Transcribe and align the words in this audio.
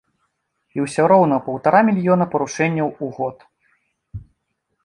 І 0.77 0.85
ўсё 0.85 1.03
роўна 1.11 1.37
паўтара 1.49 1.79
мільёна 1.89 2.25
парушэнняў 2.31 2.87
у 3.09 3.11
год. 3.19 3.45